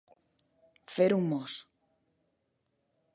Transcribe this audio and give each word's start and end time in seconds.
Fer 0.93 1.07
un 1.17 1.29
mos. 1.33 1.59